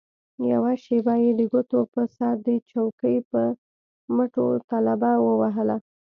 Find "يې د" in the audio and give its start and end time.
1.23-1.41